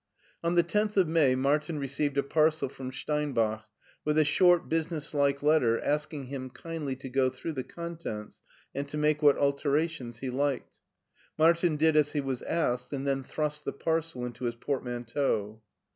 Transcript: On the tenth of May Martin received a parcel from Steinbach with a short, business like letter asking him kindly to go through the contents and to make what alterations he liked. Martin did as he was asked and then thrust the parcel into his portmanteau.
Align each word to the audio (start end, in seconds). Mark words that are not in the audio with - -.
On 0.43 0.55
the 0.55 0.63
tenth 0.63 0.97
of 0.97 1.07
May 1.07 1.35
Martin 1.35 1.77
received 1.77 2.17
a 2.17 2.23
parcel 2.23 2.69
from 2.69 2.91
Steinbach 2.91 3.65
with 4.03 4.17
a 4.17 4.25
short, 4.25 4.67
business 4.67 5.13
like 5.13 5.43
letter 5.43 5.79
asking 5.79 6.23
him 6.23 6.49
kindly 6.49 6.95
to 6.95 7.07
go 7.07 7.29
through 7.29 7.53
the 7.53 7.63
contents 7.63 8.41
and 8.73 8.87
to 8.89 8.97
make 8.97 9.21
what 9.21 9.37
alterations 9.37 10.17
he 10.17 10.31
liked. 10.31 10.79
Martin 11.37 11.75
did 11.77 11.95
as 11.95 12.13
he 12.13 12.19
was 12.19 12.41
asked 12.41 12.91
and 12.93 13.05
then 13.05 13.23
thrust 13.23 13.63
the 13.63 13.73
parcel 13.73 14.25
into 14.25 14.45
his 14.45 14.55
portmanteau. 14.55 15.61